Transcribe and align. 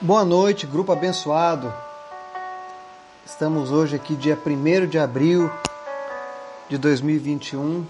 Boa 0.00 0.24
noite, 0.24 0.64
grupo 0.64 0.92
abençoado. 0.92 1.74
Estamos 3.26 3.72
hoje 3.72 3.96
aqui, 3.96 4.14
dia 4.14 4.38
1 4.38 4.86
de 4.86 4.96
abril 4.96 5.50
de 6.68 6.78
2021. 6.78 7.84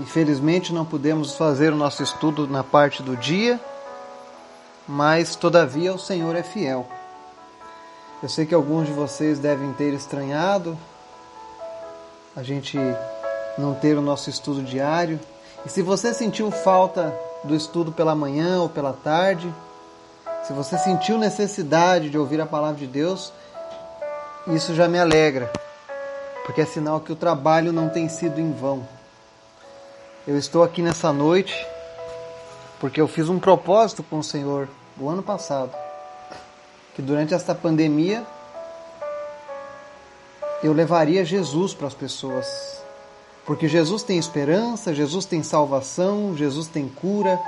Infelizmente 0.00 0.72
não 0.72 0.86
pudemos 0.86 1.34
fazer 1.34 1.74
o 1.74 1.76
nosso 1.76 2.02
estudo 2.02 2.46
na 2.46 2.64
parte 2.64 3.02
do 3.02 3.14
dia, 3.18 3.60
mas 4.88 5.36
todavia 5.36 5.92
o 5.92 5.98
Senhor 5.98 6.34
é 6.34 6.42
fiel. 6.42 6.86
Eu 8.22 8.28
sei 8.30 8.46
que 8.46 8.54
alguns 8.54 8.86
de 8.86 8.94
vocês 8.94 9.38
devem 9.38 9.74
ter 9.74 9.92
estranhado 9.92 10.78
a 12.34 12.42
gente 12.42 12.78
não 13.58 13.74
ter 13.74 13.98
o 13.98 14.00
nosso 14.00 14.30
estudo 14.30 14.62
diário. 14.62 15.20
E 15.66 15.68
se 15.68 15.82
você 15.82 16.14
sentiu 16.14 16.50
falta 16.50 17.14
do 17.44 17.54
estudo 17.54 17.92
pela 17.92 18.14
manhã 18.14 18.62
ou 18.62 18.70
pela 18.70 18.94
tarde, 18.94 19.52
se 20.46 20.52
você 20.52 20.76
sentiu 20.76 21.16
necessidade 21.16 22.10
de 22.10 22.18
ouvir 22.18 22.38
a 22.38 22.44
palavra 22.46 22.76
de 22.76 22.86
Deus, 22.86 23.32
isso 24.46 24.74
já 24.74 24.86
me 24.86 24.98
alegra, 24.98 25.50
porque 26.44 26.60
é 26.60 26.66
sinal 26.66 27.00
que 27.00 27.10
o 27.10 27.16
trabalho 27.16 27.72
não 27.72 27.88
tem 27.88 28.10
sido 28.10 28.38
em 28.38 28.52
vão. 28.52 28.86
Eu 30.26 30.36
estou 30.36 30.62
aqui 30.62 30.82
nessa 30.82 31.12
noite 31.12 31.66
porque 32.78 33.00
eu 33.00 33.08
fiz 33.08 33.30
um 33.30 33.38
propósito 33.38 34.02
com 34.02 34.18
o 34.18 34.24
Senhor 34.24 34.68
o 35.00 35.08
ano 35.08 35.22
passado, 35.22 35.74
que 36.94 37.00
durante 37.00 37.32
esta 37.32 37.54
pandemia 37.54 38.22
eu 40.62 40.74
levaria 40.74 41.24
Jesus 41.24 41.72
para 41.72 41.86
as 41.86 41.94
pessoas. 41.94 42.82
Porque 43.46 43.66
Jesus 43.66 44.02
tem 44.02 44.18
esperança, 44.18 44.94
Jesus 44.94 45.24
tem 45.24 45.42
salvação, 45.42 46.36
Jesus 46.36 46.66
tem 46.68 46.86
cura, 46.86 47.40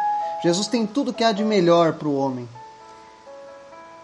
Jesus 0.42 0.66
tem 0.66 0.86
tudo 0.86 1.12
que 1.12 1.24
há 1.24 1.32
de 1.32 1.44
melhor 1.44 1.94
para 1.94 2.08
o 2.08 2.16
homem. 2.16 2.48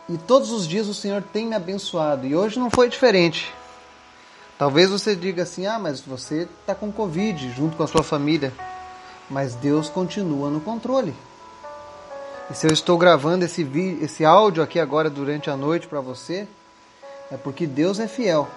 E 0.08 0.18
todos 0.18 0.50
os 0.50 0.66
dias 0.66 0.88
o 0.88 0.94
Senhor 0.94 1.22
tem 1.22 1.46
me 1.46 1.54
abençoado. 1.54 2.26
E 2.26 2.34
hoje 2.34 2.58
não 2.58 2.70
foi 2.70 2.88
diferente. 2.88 3.52
Talvez 4.58 4.90
você 4.90 5.14
diga 5.14 5.42
assim: 5.44 5.66
ah, 5.66 5.78
mas 5.78 6.00
você 6.00 6.48
está 6.60 6.74
com 6.74 6.92
Covid 6.92 7.50
junto 7.52 7.76
com 7.76 7.82
a 7.82 7.86
sua 7.86 8.02
família. 8.02 8.52
Mas 9.30 9.54
Deus 9.54 9.88
continua 9.88 10.50
no 10.50 10.60
controle. 10.60 11.14
E 12.50 12.54
se 12.54 12.66
eu 12.66 12.72
estou 12.72 12.98
gravando 12.98 13.44
esse, 13.44 13.64
vídeo, 13.64 14.04
esse 14.04 14.24
áudio 14.24 14.62
aqui 14.62 14.78
agora 14.78 15.08
durante 15.08 15.48
a 15.48 15.56
noite 15.56 15.86
para 15.86 16.00
você, 16.00 16.46
é 17.30 17.36
porque 17.36 17.66
Deus 17.66 17.98
é 17.98 18.08
fiel 18.08 18.48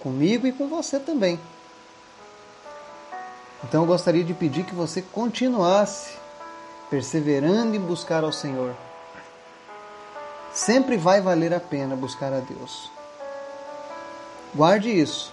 comigo 0.00 0.46
e 0.46 0.52
com 0.52 0.68
você 0.68 0.98
também. 0.98 1.38
Então 3.62 3.82
eu 3.82 3.86
gostaria 3.86 4.24
de 4.24 4.34
pedir 4.34 4.64
que 4.64 4.74
você 4.74 5.00
continuasse 5.00 6.16
perseverando 6.90 7.74
em 7.74 7.80
buscar 7.80 8.24
ao 8.24 8.32
Senhor 8.32 8.74
Sempre 10.56 10.96
vai 10.96 11.20
valer 11.20 11.52
a 11.52 11.60
pena 11.60 11.94
buscar 11.94 12.32
a 12.32 12.40
Deus. 12.40 12.90
Guarde 14.54 14.88
isso. 14.88 15.30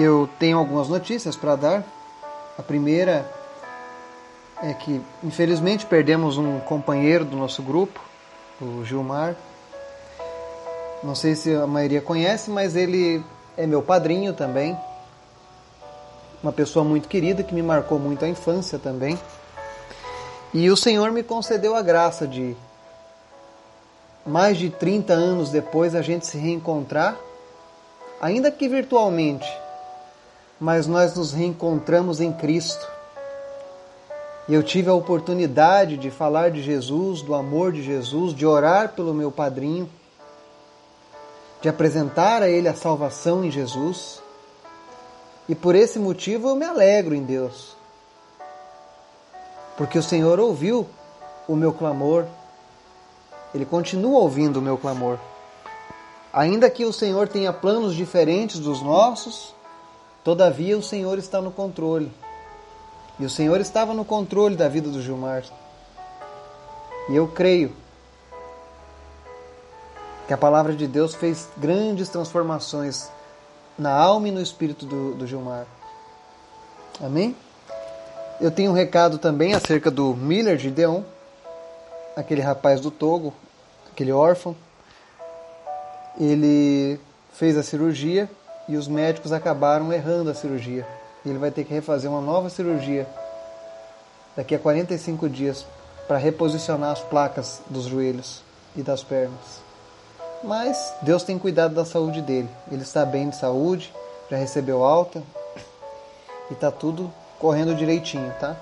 Eu 0.00 0.26
tenho 0.38 0.56
algumas 0.56 0.88
notícias 0.88 1.36
para 1.36 1.56
dar. 1.56 1.84
A 2.58 2.62
primeira 2.62 3.30
é 4.62 4.72
que, 4.72 4.98
infelizmente, 5.22 5.84
perdemos 5.84 6.38
um 6.38 6.58
companheiro 6.60 7.26
do 7.26 7.36
nosso 7.36 7.62
grupo, 7.62 8.00
o 8.62 8.82
Gilmar. 8.82 9.36
Não 11.02 11.14
sei 11.14 11.34
se 11.34 11.54
a 11.54 11.66
maioria 11.66 12.00
conhece, 12.00 12.50
mas 12.50 12.74
ele 12.74 13.22
é 13.58 13.66
meu 13.66 13.82
padrinho 13.82 14.32
também. 14.32 14.74
Uma 16.42 16.52
pessoa 16.52 16.82
muito 16.82 17.08
querida 17.08 17.42
que 17.42 17.54
me 17.54 17.62
marcou 17.62 17.98
muito 17.98 18.24
a 18.24 18.28
infância 18.28 18.78
também. 18.78 19.18
E 20.54 20.70
o 20.70 20.76
Senhor 20.76 21.10
me 21.10 21.22
concedeu 21.22 21.74
a 21.74 21.80
graça 21.80 22.28
de, 22.28 22.54
mais 24.26 24.58
de 24.58 24.68
30 24.68 25.14
anos 25.14 25.48
depois, 25.48 25.94
a 25.94 26.02
gente 26.02 26.26
se 26.26 26.36
reencontrar, 26.36 27.16
ainda 28.20 28.50
que 28.50 28.68
virtualmente, 28.68 29.50
mas 30.60 30.86
nós 30.86 31.14
nos 31.14 31.32
reencontramos 31.32 32.20
em 32.20 32.30
Cristo. 32.34 32.86
E 34.46 34.52
eu 34.52 34.62
tive 34.62 34.90
a 34.90 34.94
oportunidade 34.94 35.96
de 35.96 36.10
falar 36.10 36.50
de 36.50 36.62
Jesus, 36.62 37.22
do 37.22 37.34
amor 37.34 37.72
de 37.72 37.82
Jesus, 37.82 38.34
de 38.34 38.44
orar 38.44 38.90
pelo 38.90 39.14
meu 39.14 39.32
padrinho, 39.32 39.88
de 41.62 41.68
apresentar 41.70 42.42
a 42.42 42.48
ele 42.48 42.68
a 42.68 42.74
salvação 42.74 43.42
em 43.42 43.50
Jesus. 43.50 44.20
E 45.48 45.54
por 45.54 45.74
esse 45.74 45.98
motivo 45.98 46.50
eu 46.50 46.56
me 46.56 46.66
alegro 46.66 47.14
em 47.14 47.22
Deus 47.22 47.80
porque 49.76 49.98
o 49.98 50.02
Senhor 50.02 50.38
ouviu 50.38 50.88
o 51.48 51.56
meu 51.56 51.72
clamor, 51.72 52.26
Ele 53.54 53.64
continua 53.64 54.20
ouvindo 54.20 54.58
o 54.58 54.62
meu 54.62 54.76
clamor. 54.76 55.18
Ainda 56.32 56.70
que 56.70 56.84
o 56.84 56.92
Senhor 56.92 57.28
tenha 57.28 57.52
planos 57.52 57.94
diferentes 57.94 58.58
dos 58.58 58.80
nossos, 58.80 59.54
todavia 60.24 60.78
o 60.78 60.82
Senhor 60.82 61.18
está 61.18 61.40
no 61.40 61.50
controle. 61.50 62.10
E 63.18 63.24
o 63.24 63.30
Senhor 63.30 63.60
estava 63.60 63.92
no 63.92 64.04
controle 64.04 64.56
da 64.56 64.68
vida 64.68 64.88
do 64.88 65.02
Gilmar. 65.02 65.44
E 67.10 67.16
eu 67.16 67.28
creio 67.28 67.74
que 70.26 70.32
a 70.32 70.38
palavra 70.38 70.74
de 70.74 70.86
Deus 70.86 71.14
fez 71.14 71.48
grandes 71.56 72.08
transformações 72.08 73.10
na 73.78 73.92
alma 73.92 74.28
e 74.28 74.30
no 74.30 74.40
espírito 74.40 74.86
do, 74.86 75.14
do 75.14 75.26
Gilmar. 75.26 75.66
Amém? 77.00 77.36
Eu 78.42 78.50
tenho 78.50 78.72
um 78.72 78.74
recado 78.74 79.18
também 79.18 79.54
acerca 79.54 79.88
do 79.88 80.16
Miller 80.16 80.58
Gideon, 80.58 81.04
aquele 82.16 82.40
rapaz 82.40 82.80
do 82.80 82.90
Togo, 82.90 83.32
aquele 83.92 84.10
órfão. 84.10 84.56
Ele 86.18 86.98
fez 87.32 87.56
a 87.56 87.62
cirurgia 87.62 88.28
e 88.68 88.76
os 88.76 88.88
médicos 88.88 89.30
acabaram 89.30 89.92
errando 89.92 90.28
a 90.28 90.34
cirurgia. 90.34 90.84
Ele 91.24 91.38
vai 91.38 91.52
ter 91.52 91.62
que 91.62 91.72
refazer 91.72 92.10
uma 92.10 92.20
nova 92.20 92.50
cirurgia 92.50 93.06
daqui 94.36 94.56
a 94.56 94.58
45 94.58 95.28
dias 95.28 95.64
para 96.08 96.18
reposicionar 96.18 96.90
as 96.90 97.00
placas 97.00 97.60
dos 97.70 97.84
joelhos 97.84 98.42
e 98.74 98.82
das 98.82 99.04
pernas. 99.04 99.62
Mas 100.42 100.92
Deus 101.02 101.22
tem 101.22 101.38
cuidado 101.38 101.76
da 101.76 101.84
saúde 101.84 102.20
dele. 102.20 102.48
Ele 102.72 102.82
está 102.82 103.06
bem 103.06 103.28
de 103.28 103.36
saúde, 103.36 103.94
já 104.28 104.36
recebeu 104.36 104.82
alta 104.82 105.22
e 106.50 106.54
está 106.54 106.72
tudo 106.72 107.21
correndo 107.42 107.74
direitinho, 107.74 108.32
tá? 108.38 108.54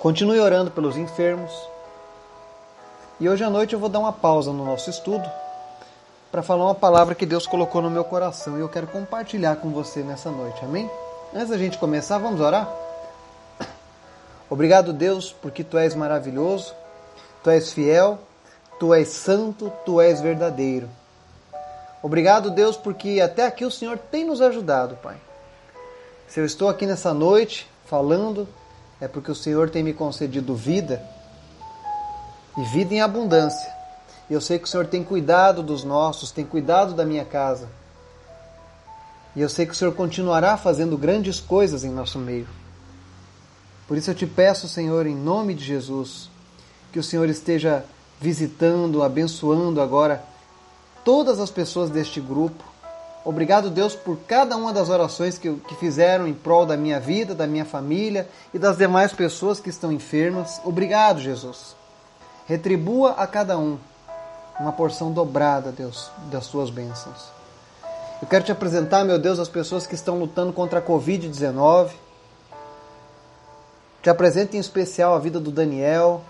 Continue 0.00 0.40
orando 0.40 0.70
pelos 0.70 0.96
enfermos. 0.96 1.52
E 3.20 3.28
hoje 3.28 3.44
à 3.44 3.50
noite 3.50 3.74
eu 3.74 3.78
vou 3.78 3.90
dar 3.90 3.98
uma 3.98 4.12
pausa 4.12 4.54
no 4.54 4.64
nosso 4.64 4.88
estudo 4.88 5.30
para 6.32 6.42
falar 6.42 6.64
uma 6.64 6.74
palavra 6.74 7.14
que 7.14 7.26
Deus 7.26 7.46
colocou 7.46 7.82
no 7.82 7.90
meu 7.90 8.04
coração 8.04 8.56
e 8.56 8.60
eu 8.60 8.70
quero 8.70 8.86
compartilhar 8.86 9.56
com 9.56 9.68
você 9.68 10.00
nessa 10.00 10.30
noite. 10.30 10.64
Amém? 10.64 10.90
Antes 11.34 11.50
da 11.50 11.58
gente 11.58 11.76
começar, 11.76 12.16
vamos 12.16 12.40
orar? 12.40 12.66
Obrigado, 14.48 14.94
Deus, 14.94 15.30
porque 15.42 15.62
tu 15.62 15.76
és 15.76 15.94
maravilhoso, 15.94 16.74
tu 17.44 17.50
és 17.50 17.70
fiel, 17.70 18.18
tu 18.80 18.94
és 18.94 19.08
santo, 19.08 19.70
tu 19.84 20.00
és 20.00 20.22
verdadeiro. 20.22 20.88
Obrigado, 22.02 22.50
Deus, 22.50 22.78
porque 22.78 23.20
até 23.20 23.44
aqui 23.44 23.66
o 23.66 23.70
Senhor 23.70 23.98
tem 23.98 24.24
nos 24.24 24.40
ajudado, 24.40 24.96
Pai. 25.02 25.16
Se 26.28 26.38
eu 26.38 26.44
estou 26.44 26.68
aqui 26.68 26.84
nessa 26.84 27.14
noite 27.14 27.66
falando, 27.86 28.46
é 29.00 29.08
porque 29.08 29.30
o 29.30 29.34
Senhor 29.34 29.70
tem 29.70 29.82
me 29.82 29.94
concedido 29.94 30.54
vida 30.54 31.02
e 32.56 32.62
vida 32.64 32.92
em 32.92 33.00
abundância. 33.00 33.72
E 34.28 34.34
eu 34.34 34.40
sei 34.40 34.58
que 34.58 34.64
o 34.64 34.68
Senhor 34.68 34.86
tem 34.86 35.02
cuidado 35.02 35.62
dos 35.62 35.84
nossos, 35.84 36.30
tem 36.30 36.44
cuidado 36.44 36.92
da 36.92 37.04
minha 37.04 37.24
casa. 37.24 37.66
E 39.34 39.40
eu 39.40 39.48
sei 39.48 39.64
que 39.64 39.72
o 39.72 39.74
Senhor 39.74 39.94
continuará 39.94 40.58
fazendo 40.58 40.98
grandes 40.98 41.40
coisas 41.40 41.82
em 41.82 41.90
nosso 41.90 42.18
meio. 42.18 42.46
Por 43.86 43.96
isso 43.96 44.10
eu 44.10 44.14
te 44.14 44.26
peço, 44.26 44.68
Senhor, 44.68 45.06
em 45.06 45.16
nome 45.16 45.54
de 45.54 45.64
Jesus, 45.64 46.28
que 46.92 46.98
o 46.98 47.02
Senhor 47.02 47.26
esteja 47.30 47.84
visitando, 48.20 49.02
abençoando 49.02 49.80
agora 49.80 50.22
todas 51.02 51.40
as 51.40 51.50
pessoas 51.50 51.88
deste 51.88 52.20
grupo, 52.20 52.62
Obrigado, 53.28 53.68
Deus, 53.68 53.94
por 53.94 54.16
cada 54.26 54.56
uma 54.56 54.72
das 54.72 54.88
orações 54.88 55.36
que, 55.36 55.52
que 55.54 55.74
fizeram 55.74 56.26
em 56.26 56.32
prol 56.32 56.64
da 56.64 56.78
minha 56.78 56.98
vida, 56.98 57.34
da 57.34 57.46
minha 57.46 57.66
família 57.66 58.26
e 58.54 58.58
das 58.58 58.78
demais 58.78 59.12
pessoas 59.12 59.60
que 59.60 59.68
estão 59.68 59.92
enfermas. 59.92 60.62
Obrigado, 60.64 61.20
Jesus. 61.20 61.76
Retribua 62.46 63.10
a 63.18 63.26
cada 63.26 63.58
um 63.58 63.76
uma 64.58 64.72
porção 64.72 65.12
dobrada, 65.12 65.70
Deus, 65.70 66.10
das 66.30 66.46
suas 66.46 66.70
bênçãos. 66.70 67.26
Eu 68.22 68.26
quero 68.26 68.46
te 68.46 68.50
apresentar, 68.50 69.04
meu 69.04 69.18
Deus, 69.18 69.38
as 69.38 69.46
pessoas 69.46 69.86
que 69.86 69.94
estão 69.94 70.18
lutando 70.18 70.50
contra 70.50 70.78
a 70.78 70.82
Covid-19. 70.82 71.90
Te 74.02 74.08
apresento 74.08 74.56
em 74.56 74.58
especial 74.58 75.14
a 75.14 75.18
vida 75.18 75.38
do 75.38 75.50
Daniel, 75.50 76.22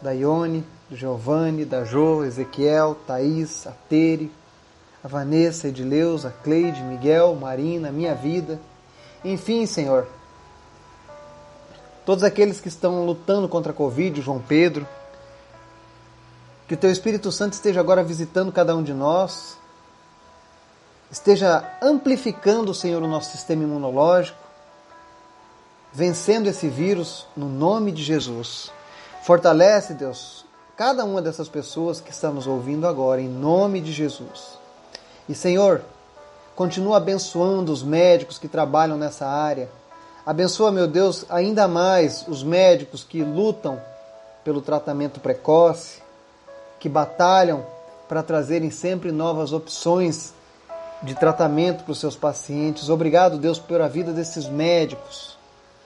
da 0.00 0.12
Ione, 0.12 0.64
do 0.88 0.94
Giovanni, 0.96 1.64
da 1.64 1.82
Jo, 1.82 2.22
Ezequiel, 2.22 2.96
Thaís, 3.04 3.66
a 3.66 3.72
Tere, 3.88 4.30
a 5.04 5.08
Vanessa, 5.08 5.68
Edileuza, 5.68 6.34
Cleide, 6.42 6.82
Miguel, 6.82 7.34
Marina, 7.34 7.92
minha 7.92 8.14
vida. 8.14 8.58
Enfim, 9.22 9.66
Senhor, 9.66 10.08
todos 12.06 12.24
aqueles 12.24 12.58
que 12.58 12.68
estão 12.68 13.04
lutando 13.04 13.46
contra 13.46 13.70
a 13.70 13.74
Covid, 13.74 14.22
João 14.22 14.40
Pedro. 14.40 14.88
Que 16.66 16.72
o 16.72 16.76
Teu 16.78 16.90
Espírito 16.90 17.30
Santo 17.30 17.52
esteja 17.52 17.80
agora 17.80 18.02
visitando 18.02 18.50
cada 18.50 18.74
um 18.74 18.82
de 18.82 18.94
nós, 18.94 19.58
esteja 21.10 21.70
amplificando, 21.82 22.72
Senhor, 22.72 23.02
o 23.02 23.06
nosso 23.06 23.30
sistema 23.30 23.62
imunológico, 23.62 24.38
vencendo 25.92 26.46
esse 26.46 26.66
vírus 26.66 27.26
no 27.36 27.50
nome 27.50 27.92
de 27.92 28.02
Jesus. 28.02 28.72
Fortalece, 29.22 29.92
Deus, 29.92 30.46
cada 30.74 31.04
uma 31.04 31.20
dessas 31.20 31.50
pessoas 31.50 32.00
que 32.00 32.10
estão 32.10 32.32
nos 32.32 32.46
ouvindo 32.46 32.86
agora, 32.86 33.20
em 33.20 33.28
nome 33.28 33.82
de 33.82 33.92
Jesus. 33.92 34.63
E, 35.28 35.34
Senhor, 35.34 35.82
continua 36.54 36.98
abençoando 36.98 37.72
os 37.72 37.82
médicos 37.82 38.38
que 38.38 38.48
trabalham 38.48 38.96
nessa 38.96 39.26
área. 39.26 39.68
Abençoa, 40.26 40.70
meu 40.70 40.86
Deus, 40.86 41.24
ainda 41.28 41.66
mais 41.66 42.24
os 42.28 42.42
médicos 42.42 43.02
que 43.02 43.22
lutam 43.22 43.80
pelo 44.44 44.60
tratamento 44.60 45.20
precoce, 45.20 46.02
que 46.78 46.88
batalham 46.88 47.64
para 48.08 48.22
trazerem 48.22 48.70
sempre 48.70 49.10
novas 49.10 49.52
opções 49.52 50.34
de 51.02 51.14
tratamento 51.14 51.84
para 51.84 51.92
os 51.92 52.00
seus 52.00 52.16
pacientes. 52.16 52.88
Obrigado, 52.88 53.38
Deus, 53.38 53.58
pela 53.58 53.88
vida 53.88 54.12
desses 54.12 54.46
médicos, 54.46 55.36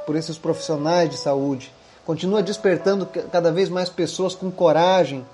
por 0.06 0.16
esses 0.16 0.38
profissionais 0.38 1.10
de 1.10 1.16
saúde. 1.16 1.72
Continua 2.04 2.42
despertando 2.42 3.06
cada 3.30 3.52
vez 3.52 3.68
mais 3.68 3.88
pessoas 3.88 4.34
com 4.34 4.50
coragem 4.50 5.26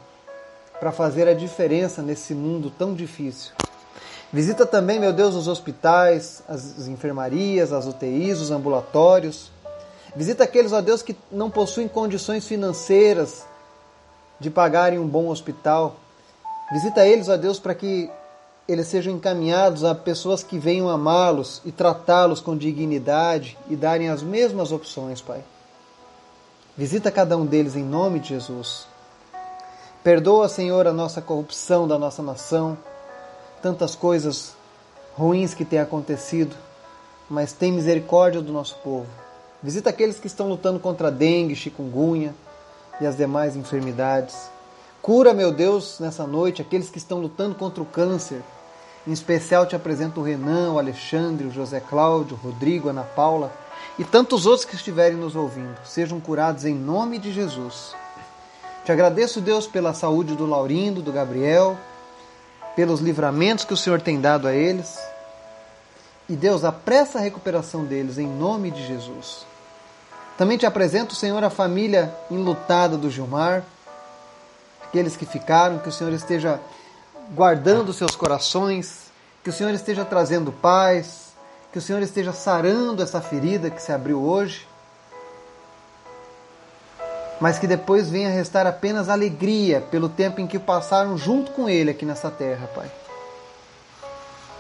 para 0.81 0.91
fazer 0.91 1.29
a 1.29 1.35
diferença 1.35 2.03
nesse 2.03 2.35
mundo 2.35 2.71
tão 2.71 2.95
difícil. 2.95 3.53
Visita 4.35 4.67
também, 4.67 4.99
meu 4.99 5.13
Deus, 5.13 5.37
os 5.37 5.47
hospitais, 5.47 6.43
as 6.49 6.89
enfermarias, 6.89 7.73
as 7.73 7.87
UTIs, 7.87 8.41
os 8.41 8.51
ambulatórios. 8.51 9.49
Visita 10.17 10.43
aqueles, 10.43 10.73
ó 10.73 10.81
Deus, 10.81 11.03
que 11.03 11.17
não 11.31 11.49
possuem 11.49 11.87
condições 11.87 12.45
financeiras 12.45 13.47
de 14.41 14.51
pagarem 14.51 14.99
um 14.99 15.07
bom 15.07 15.29
hospital. 15.29 15.95
Visita 16.73 17.07
eles, 17.07 17.29
ó 17.29 17.37
Deus, 17.37 17.61
para 17.61 17.77
que 17.77 18.11
eles 18.67 18.89
sejam 18.89 19.15
encaminhados 19.15 19.85
a 19.85 19.95
pessoas 19.95 20.43
que 20.43 20.59
venham 20.59 20.89
amá-los 20.89 21.63
e 21.65 21.71
tratá-los 21.71 22.41
com 22.41 22.57
dignidade 22.57 23.57
e 23.71 23.77
darem 23.77 24.09
as 24.09 24.21
mesmas 24.21 24.73
opções, 24.73 25.21
Pai. 25.21 25.45
Visita 26.77 27.09
cada 27.09 27.37
um 27.37 27.47
deles 27.47 27.77
em 27.77 27.85
nome 27.85 28.19
de 28.19 28.31
Jesus. 28.31 28.89
Perdoa, 30.03 30.49
Senhor, 30.49 30.89
a 30.89 30.93
nossa 30.93 31.23
corrupção 31.23 31.87
da 31.87 31.97
nossa 31.97 32.21
nação, 32.21 32.77
tantas 33.65 33.95
coisas 33.95 34.55
ruins 35.17 35.55
que 35.55 35.65
têm 35.65 35.79
acontecido, 35.79 36.55
mas 37.31 37.55
tem 37.55 37.73
misericórdia 37.73 38.43
do 38.43 38.53
nosso 38.53 38.75
povo. 38.85 39.07
Visita 39.63 39.89
aqueles 39.89 40.21
que 40.21 40.27
estão 40.27 40.51
lutando 40.51 40.79
contra 40.79 41.11
dengue, 41.11 41.57
chikungunya 41.57 42.35
e 43.01 43.07
as 43.07 43.17
demais 43.17 43.57
enfermidades. 43.57 44.37
Cura, 45.01 45.33
meu 45.33 45.51
Deus, 45.51 45.99
nessa 45.99 46.27
noite 46.27 46.61
aqueles 46.61 46.91
que 46.91 46.99
estão 46.99 47.23
lutando 47.23 47.55
contra 47.55 47.83
o 47.83 47.87
câncer. 47.87 48.43
Em 49.07 49.13
especial 49.13 49.65
te 49.65 49.75
apresento 49.75 50.21
o 50.21 50.23
Renan, 50.23 50.73
o 50.73 50.79
Alexandre, 50.79 51.47
o 51.47 51.51
José 51.51 51.81
Cláudio, 51.81 52.37
o 52.37 52.47
Rodrigo, 52.47 52.89
a 52.89 52.91
Ana 52.91 53.05
Paula 53.05 53.51
e 53.99 54.05
tantos 54.05 54.45
outros 54.45 54.67
que 54.67 54.77
estiverem 54.77 55.17
nos 55.17 55.35
ouvindo. 55.35 55.79
Sejam 55.87 56.21
curados 56.21 56.67
em 56.67 56.75
nome 56.75 57.19
de 57.19 57.33
Jesus. 57.33 57.95
Te 58.85 58.93
agradeço, 58.93 59.41
Deus, 59.41 59.67
pela 59.67 59.95
saúde 59.95 60.37
do 60.37 60.45
Laurindo, 60.45 61.01
do 61.01 61.11
Gabriel, 61.11 61.79
pelos 62.77 63.01
livramentos 63.01 63.65
que 63.65 63.75
o 63.75 63.77
Senhor 63.77 64.01
tem 64.01 64.21
dado 64.21 64.49
a 64.49 64.55
eles. 64.55 64.99
E 66.29 66.35
Deus, 66.35 66.65
apressa 66.65 67.19
a 67.19 67.23
recuperação 67.23 67.85
deles 67.85 68.19
em 68.19 68.27
nome 68.27 68.71
de 68.71 68.87
Jesus. 68.87 69.47
Também 70.37 70.59
te 70.59 70.67
apresento, 70.67 71.15
Senhor, 71.15 71.43
a 71.45 71.51
família 71.51 72.13
enlutada 72.31 72.97
do 72.97 73.11
Gilmar, 73.11 73.63
aqueles 74.83 75.17
que 75.17 75.27
ficaram, 75.27 75.79
que 75.79 75.89
o 75.89 75.93
Senhor 75.93 76.13
esteja 76.13 76.61
guardando 77.35 77.93
seus 77.93 78.17
corações, 78.17 79.13
que 79.43 79.51
o 79.51 79.53
Senhor 79.53 79.73
esteja 79.73 80.05
trazendo 80.05 80.51
paz, 80.51 81.33
que 81.73 81.79
o 81.79 81.83
Senhor 81.83 82.03
esteja 82.03 82.33
sarando 82.33 83.03
essa 83.03 83.21
ferida 83.21 83.71
que 83.71 83.83
se 83.83 83.93
abriu 83.93 84.23
hoje, 84.23 84.67
mas 87.41 87.59
que 87.59 87.67
depois 87.67 88.09
venha 88.09 88.31
restar 88.31 88.67
apenas 88.67 89.09
alegria 89.09 89.81
pelo 89.81 90.09
tempo 90.09 90.41
em 90.41 90.47
que 90.47 90.59
passaram 90.59 91.17
junto 91.19 91.51
com 91.53 91.69
Ele 91.69 91.91
aqui 91.91 92.05
nessa 92.05 92.31
terra, 92.31 92.69
Pai. 92.75 92.91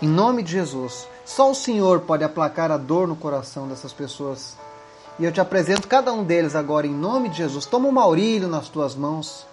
Em 0.02 0.08
nome 0.08 0.42
de 0.42 0.52
Jesus, 0.52 1.08
só 1.24 1.50
o 1.50 1.54
Senhor 1.54 2.00
pode 2.00 2.24
aplacar 2.24 2.70
a 2.70 2.76
dor 2.76 3.06
no 3.06 3.16
coração 3.16 3.68
dessas 3.68 3.92
pessoas. 3.92 4.56
E 5.18 5.24
eu 5.24 5.32
te 5.32 5.40
apresento 5.40 5.86
cada 5.86 6.12
um 6.12 6.24
deles 6.24 6.56
agora 6.56 6.86
em 6.86 6.92
nome 6.92 7.28
de 7.28 7.36
Jesus. 7.36 7.64
Toma 7.64 7.88
o 7.88 7.92
Maurílio 7.92 8.48
nas 8.48 8.68
tuas 8.68 8.94
mãos. 8.94 9.46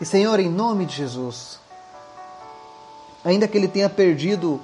E 0.00 0.04
Senhor, 0.04 0.38
em 0.38 0.48
nome 0.48 0.86
de 0.86 0.94
Jesus, 0.94 1.58
ainda 3.24 3.48
que 3.48 3.58
ele 3.58 3.66
tenha 3.66 3.88
perdido 3.90 4.60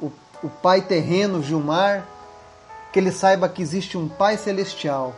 o, 0.00 0.10
o 0.42 0.48
Pai 0.48 0.80
terreno, 0.80 1.42
Gilmar, 1.42 2.06
que 2.92 2.98
ele 2.98 3.12
saiba 3.12 3.48
que 3.48 3.60
existe 3.60 3.98
um 3.98 4.08
Pai 4.08 4.38
celestial 4.38 5.14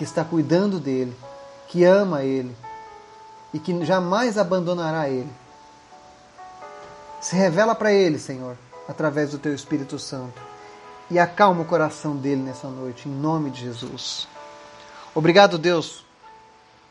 que 0.00 0.04
está 0.04 0.24
cuidando 0.24 0.80
dele, 0.80 1.14
que 1.68 1.84
ama 1.84 2.24
ele 2.24 2.56
e 3.52 3.58
que 3.58 3.84
jamais 3.84 4.38
abandonará 4.38 5.10
ele. 5.10 5.28
Se 7.20 7.36
revela 7.36 7.74
para 7.74 7.92
ele, 7.92 8.18
Senhor, 8.18 8.56
através 8.88 9.32
do 9.32 9.38
teu 9.38 9.54
Espírito 9.54 9.98
Santo 9.98 10.40
e 11.10 11.18
acalma 11.18 11.60
o 11.60 11.66
coração 11.66 12.16
dele 12.16 12.40
nessa 12.40 12.66
noite, 12.66 13.10
em 13.10 13.12
nome 13.12 13.50
de 13.50 13.60
Jesus. 13.60 14.26
Obrigado, 15.14 15.58
Deus 15.58 16.02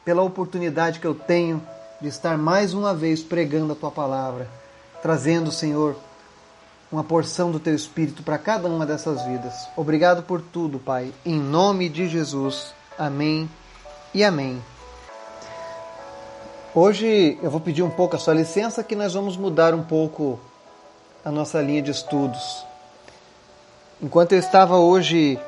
pela 0.06 0.22
oportunidade 0.22 1.00
que 1.00 1.08
eu 1.08 1.16
tenho 1.16 1.60
de 2.00 2.10
estar 2.10 2.38
mais 2.38 2.76
uma 2.76 2.94
vez 2.94 3.24
pregando 3.24 3.74
a 3.74 3.76
tua 3.76 3.90
palavra, 3.90 4.48
trazendo, 5.02 5.52
Senhor, 5.52 5.96
uma 6.92 7.04
porção 7.04 7.50
do 7.50 7.60
teu 7.60 7.74
espírito 7.74 8.22
para 8.22 8.38
cada 8.38 8.68
uma 8.68 8.86
dessas 8.86 9.26
vidas. 9.26 9.68
Obrigado 9.76 10.22
por 10.22 10.42
tudo, 10.42 10.78
Pai, 10.78 11.12
em 11.26 11.40
nome 11.40 11.90
de 11.90 12.08
Jesus. 12.08 12.78
Amém 13.00 13.50
e 14.14 14.26
amém. 14.26 14.62
Hoje 16.76 17.40
eu 17.42 17.50
vou 17.50 17.62
pedir 17.62 17.82
um 17.82 17.90
pouco 17.90 18.18
a 18.18 18.20
sua 18.20 18.34
licença 18.34 18.84
que 18.84 18.94
nós 18.94 19.14
vamos 19.14 19.38
mudar 19.38 19.74
um 19.74 19.82
pouco 19.82 20.38
a 21.24 21.32
nossa 21.32 21.62
linha 21.62 21.82
de 21.82 21.92
estudos. 21.92 22.66
Enquanto 24.02 24.34
eu 24.34 24.40
estava 24.40 24.76
hoje 24.76 25.40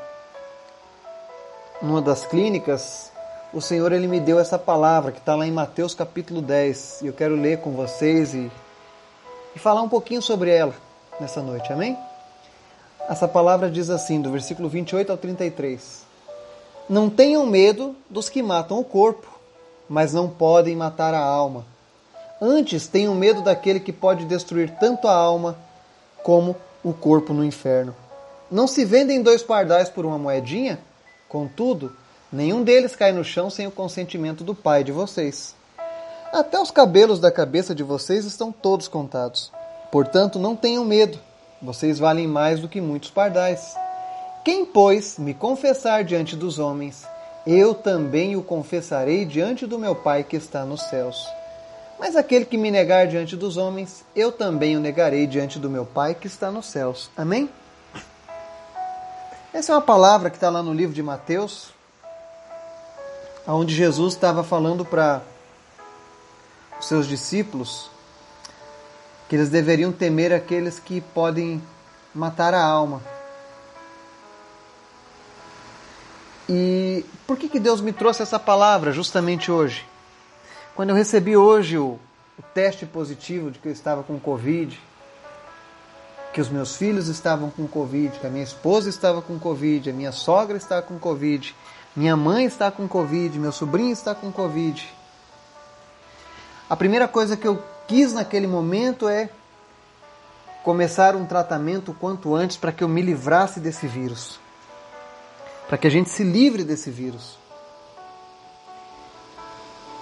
numa 1.81 2.01
das 2.01 2.25
clínicas, 2.25 3.12
o 3.53 3.60
Senhor 3.60 3.91
ele 3.91 4.08
me 4.08 4.22
deu 4.22 4.39
essa 4.39 4.58
palavra 4.58 5.12
que 5.12 5.20
está 5.20 5.36
lá 5.36 5.46
em 5.46 5.51
Mateus 5.51 5.93
capítulo 5.93 6.41
10 6.41 7.01
e 7.01 7.08
eu 7.08 7.13
quero 7.13 7.36
ler 7.36 7.58
com 7.60 7.72
vocês 7.72 8.34
e, 8.34 8.50
e 9.53 9.60
falar 9.60 9.81
um 9.81 9.89
pouquinho 9.89 10.22
sobre 10.22 10.51
ela 10.51 10.74
nessa 11.20 11.41
noite, 11.41 11.74
amém? 11.74 11.98
Essa 13.10 13.27
palavra 13.27 13.70
diz 13.70 13.89
assim, 13.89 14.22
do 14.22 14.31
versículo 14.31 14.70
28 14.70 15.12
ao 15.12 15.17
33: 15.17 16.11
Não 16.91 17.10
tenham 17.10 17.43
medo 17.48 17.95
dos 18.07 18.29
que 18.29 18.43
matam 18.43 18.77
o 18.77 18.83
corpo, 18.83 19.27
mas 19.89 20.13
não 20.13 20.29
podem 20.29 20.75
matar 20.75 21.15
a 21.15 21.19
alma. 21.19 21.65
Antes 22.39 22.86
tenham 22.86 23.15
medo 23.15 23.41
daquele 23.41 23.79
que 23.79 23.91
pode 23.91 24.25
destruir 24.25 24.69
tanto 24.79 25.07
a 25.07 25.15
alma 25.15 25.57
como 26.21 26.55
o 26.83 26.93
corpo 26.93 27.33
no 27.33 27.43
inferno. 27.43 27.95
Não 28.51 28.67
se 28.67 28.86
vendem 28.86 29.24
dois 29.24 29.41
pardais 29.41 29.89
por 29.89 30.05
uma 30.05 30.19
moedinha? 30.19 30.77
Contudo, 31.27 31.91
Nenhum 32.31 32.63
deles 32.63 32.95
cai 32.95 33.12
no 33.12 33.25
chão 33.25 33.50
sem 33.50 33.67
o 33.67 33.71
consentimento 33.71 34.41
do 34.41 34.55
Pai 34.55 34.86
de 34.86 34.91
vocês. 34.93 35.53
Até 36.31 36.57
os 36.57 36.71
cabelos 36.71 37.19
da 37.19 37.29
cabeça 37.29 37.75
de 37.75 37.83
vocês 37.83 38.24
estão 38.24 38.53
todos 38.53 38.88
contados. 38.88 39.51
Portanto, 39.91 40.39
não 40.39 40.55
tenham 40.55 40.86
medo, 40.86 41.19
vocês 41.62 42.00
valem 42.00 42.27
mais 42.27 42.62
do 42.62 42.69
que 42.69 42.79
muitos 42.79 43.12
pardais. 43.12 43.75
Quem, 44.43 44.65
pois, 44.65 45.19
me 45.19 45.33
confessar 45.36 46.03
diante 46.03 46.36
dos 46.36 46.57
homens, 46.57 47.05
eu 47.45 47.75
também 47.75 48.36
o 48.36 48.41
confessarei 48.41 49.24
diante 49.24 49.67
do 49.67 49.77
meu 49.77 49.95
Pai 49.95 50.24
que 50.24 50.36
está 50.36 50.65
nos 50.65 50.81
céus. 50.81 51.27
Mas 52.00 52.15
aquele 52.15 52.45
que 52.45 52.57
me 52.57 52.71
negar 52.71 53.05
diante 53.05 53.36
dos 53.36 53.57
homens, 53.57 54.03
eu 54.15 54.31
também 54.31 54.75
o 54.75 54.79
negarei 54.79 55.27
diante 55.27 55.60
do 55.60 55.69
meu 55.69 55.86
Pai 55.86 56.15
que 56.15 56.25
está 56.25 56.50
nos 56.50 56.65
céus. 56.65 57.12
Amém? 57.15 57.48
Essa 59.53 59.74
é 59.74 59.75
uma 59.75 59.81
palavra 59.81 60.31
que 60.31 60.38
está 60.38 60.50
lá 60.50 60.63
no 60.63 60.74
livro 60.74 60.95
de 60.95 61.03
Mateus, 61.03 61.69
onde 63.48 63.75
Jesus 63.75 64.15
estava 64.15 64.43
falando 64.43 64.83
para 64.83 65.21
os 66.79 66.88
seus 66.88 67.05
discípulos 67.07 67.91
que 69.29 69.36
eles 69.36 69.50
deveriam 69.50 69.91
temer 69.91 70.33
aqueles 70.33 70.79
que 70.79 71.00
podem 71.00 71.62
matar 72.13 72.55
a 72.55 72.63
alma. 72.63 73.01
E 76.53 77.05
por 77.25 77.38
que, 77.38 77.48
que 77.48 77.62
Deus 77.62 77.79
me 77.79 77.93
trouxe 77.93 78.22
essa 78.22 78.38
palavra 78.38 78.91
justamente 78.91 79.50
hoje? 79.50 79.86
Quando 80.75 80.89
eu 80.89 80.96
recebi 80.98 81.38
hoje 81.38 81.77
o, 81.77 81.98
o 82.38 82.41
teste 82.53 82.86
positivo 82.86 83.50
de 83.50 83.58
que 83.58 83.70
eu 83.70 83.72
estava 83.72 84.03
com 84.03 84.20
Covid, 84.20 84.77
que 86.34 86.41
os 86.41 86.50
meus 86.50 86.75
filhos 86.75 87.08
estavam 87.08 87.50
com 87.50 87.65
Covid, 87.65 88.20
que 88.20 88.27
a 88.27 88.29
minha 88.29 88.43
esposa 88.43 88.89
estava 88.89 89.22
com 89.22 89.39
Covid, 89.39 89.89
a 89.89 89.93
minha 89.93 90.12
sogra 90.12 90.58
está 90.58 90.81
com 90.81 91.00
Covid, 91.00 91.55
minha 91.96 92.17
mãe 92.17 92.43
está 92.43 92.70
com 92.70 92.86
Covid, 92.86 93.39
meu 93.39 93.53
sobrinho 93.53 93.93
está 93.93 94.13
com 94.13 94.29
Covid. 94.29 94.93
A 96.70 96.75
primeira 96.75 97.08
coisa 97.08 97.38
que 97.38 97.48
eu 97.48 97.63
quis 97.88 98.12
naquele 98.12 98.46
momento 98.46 99.08
é 99.08 99.29
começar 100.65 101.15
um 101.15 101.25
tratamento 101.25 101.96
quanto 101.98 102.36
antes 102.36 102.58
para 102.58 102.74
que 102.74 102.84
eu 102.84 102.89
me 102.89 103.01
livrasse 103.01 103.58
desse 103.62 103.88
vírus. 103.88 104.38
Para 105.68 105.77
que 105.77 105.88
a 105.88 105.91
gente 105.91 106.10
se 106.10 106.24
livre 106.24 106.63
desse 106.63 106.89
vírus. 106.89 107.38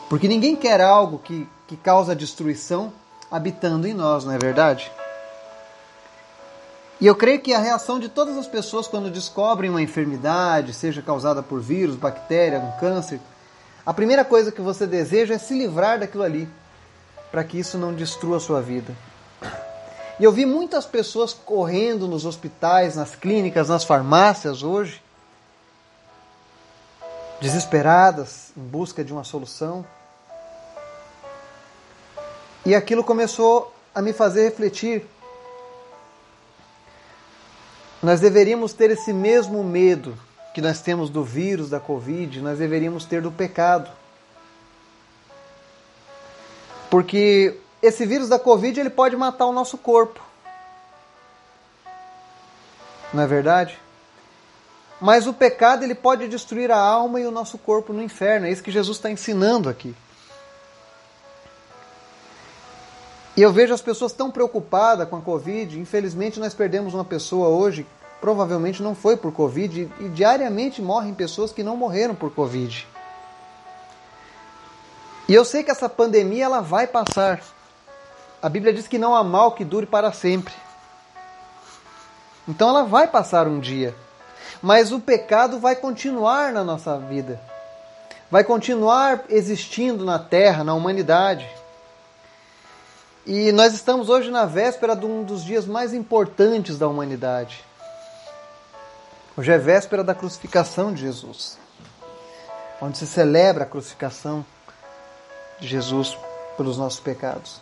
Porque 0.10 0.28
ninguém 0.28 0.56
quer 0.56 0.82
algo 0.82 1.20
que, 1.20 1.48
que 1.68 1.78
causa 1.78 2.16
destruição 2.16 2.92
habitando 3.30 3.88
em 3.88 3.94
nós, 3.94 4.25
não 4.25 4.34
é 4.34 4.38
verdade? 4.38 4.92
E 7.00 7.08
eu 7.08 7.16
creio 7.16 7.39
que 7.39 7.54
a 7.54 7.60
reação 7.60 8.00
de 8.00 8.10
todas 8.10 8.36
as 8.36 8.48
pessoas 8.48 8.88
quando 8.88 9.10
descobrem 9.10 9.70
uma 9.70 9.82
enfermidade, 9.82 10.74
seja 10.74 11.01
causada 11.01 11.42
por 11.42 11.62
vírus, 11.62 11.96
bactéria, 11.96 12.60
um 12.60 12.72
câncer, 12.80 13.22
a 13.86 13.94
primeira 13.94 14.25
coisa 14.25 14.51
que 14.51 14.62
você 14.62 14.86
deseja 14.86 15.36
é 15.36 15.38
se 15.38 15.54
livrar 15.54 16.00
daquilo 16.00 16.24
ali, 16.24 16.50
para 17.32 17.44
que 17.44 17.58
isso 17.58 17.78
não 17.78 17.94
destrua 17.94 18.38
a 18.38 18.42
sua 18.42 18.62
vida. 18.62 18.94
E 20.20 20.24
eu 20.24 20.32
vi 20.32 20.46
muitas 20.46 20.86
pessoas 20.86 21.34
correndo 21.34 22.06
nos 22.06 22.25
hospitais, 22.25 22.98
nas 22.98 23.16
clínicas, 23.16 23.70
nas 23.70 23.86
farmácias 23.86 24.62
hoje, 24.62 25.01
desesperadas 27.41 28.51
em 28.55 28.62
busca 28.62 29.03
de 29.03 29.13
uma 29.13 29.24
solução. 29.24 29.86
E 32.65 32.75
aquilo 32.75 33.03
começou 33.03 33.74
a 33.93 34.01
me 34.01 34.13
fazer 34.13 34.43
refletir 34.43 35.05
nós 38.01 38.22
deveríamos 38.22 38.72
ter 38.72 38.89
esse 38.91 39.12
mesmo 39.12 39.62
medo 39.63 40.17
que 40.53 40.62
nós 40.62 40.81
temos 40.81 41.10
do 41.10 41.24
vírus, 41.24 41.69
da 41.69 41.79
Covid, 41.79 42.41
nós 42.41 42.58
deveríamos 42.58 43.05
ter 43.05 43.22
do 43.22 43.31
pecado. 43.31 43.91
Porque 46.89 47.58
esse 47.81 48.05
vírus 48.05 48.29
da 48.29 48.39
Covid 48.39 48.79
ele 48.79 48.89
pode 48.89 49.15
matar 49.17 49.46
o 49.46 49.51
nosso 49.51 49.77
corpo. 49.77 50.22
Não 53.13 53.24
é 53.24 53.27
verdade? 53.27 53.77
Mas 55.01 55.27
o 55.27 55.34
pecado 55.34 55.84
ele 55.84 55.96
pode 55.96 56.27
destruir 56.27 56.72
a 56.72 56.77
alma 56.77 57.20
e 57.20 57.25
o 57.25 57.32
nosso 57.32 57.58
corpo 57.58 57.94
no 57.94 58.03
inferno. 58.03 58.46
É 58.46 58.51
isso 58.51 58.63
que 58.63 58.72
Jesus 58.72 58.98
está 58.98 59.10
ensinando 59.10 59.70
aqui. 59.70 59.96
E 63.38 63.41
eu 63.41 63.53
vejo 63.53 63.74
as 63.74 63.82
pessoas 63.82 64.12
tão 64.12 64.29
preocupadas 64.29 65.08
com 65.08 65.15
a 65.15 65.22
Covid. 65.22 65.79
Infelizmente, 65.79 66.41
nós 66.41 66.53
perdemos 66.53 66.94
uma 66.94 67.06
pessoa 67.06 67.48
hoje, 67.48 67.88
provavelmente 68.20 68.84
não 68.84 68.94
foi 68.94 69.15
por 69.15 69.32
Covid, 69.32 69.89
e 70.01 70.10
diariamente 70.10 70.82
morrem 70.82 71.13
pessoas 71.13 71.53
que 71.53 71.63
não 71.63 71.77
morreram 71.77 72.13
por 72.13 72.32
Covid. 72.34 72.86
E 75.29 75.34
eu 75.34 75.46
sei 75.46 75.63
que 75.63 75.72
essa 75.72 75.88
pandemia 75.88 76.44
ela 76.44 76.60
vai 76.60 76.86
passar. 76.86 77.41
A 78.41 78.50
Bíblia 78.50 78.74
diz 78.74 78.88
que 78.88 78.98
não 78.98 79.15
há 79.15 79.24
mal 79.24 79.53
que 79.53 79.63
dure 79.63 79.86
para 79.86 80.12
sempre. 80.12 80.53
Então 82.46 82.68
ela 82.68 82.84
vai 82.84 83.08
passar 83.08 83.48
um 83.48 83.60
dia. 83.60 83.96
Mas 84.62 84.92
o 84.92 85.00
pecado 85.00 85.60
vai 85.60 85.75
continuar 85.75 86.51
na 86.51 86.63
nossa 86.63 86.98
vida. 86.98 87.39
Vai 88.30 88.44
continuar 88.44 89.24
existindo 89.30 90.06
na 90.06 90.20
terra, 90.20 90.63
na 90.63 90.74
humanidade. 90.74 91.50
E 93.25 93.51
nós 93.51 93.74
estamos 93.74 94.10
hoje 94.10 94.30
na 94.30 94.46
véspera 94.46 94.96
de 94.96 95.06
um 95.06 95.24
dos 95.24 95.44
dias 95.44 95.66
mais 95.66 95.94
importantes 95.94 96.78
da 96.78 96.88
humanidade. 96.88 97.63
Hoje 99.38 99.51
é 99.51 99.58
véspera 99.58 100.04
da 100.04 100.13
crucificação 100.13 100.94
de 100.94 101.01
Jesus, 101.01 101.58
onde 102.82 102.98
se 102.98 103.08
celebra 103.08 103.63
a 103.63 103.68
crucificação 103.68 104.46
de 105.60 105.68
Jesus 105.68 106.18
pelos 106.58 106.78
nossos 106.78 107.00
pecados. 107.00 107.62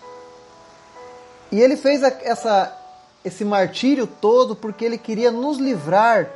E 1.51 1.61
ele 1.61 1.77
fez 1.77 2.01
essa, 2.01 2.75
esse 3.23 3.45
martírio 3.45 4.07
todo 4.07 4.55
porque 4.55 4.83
ele 4.83 4.97
queria 4.97 5.31
nos 5.31 5.57
livrar 5.57 6.27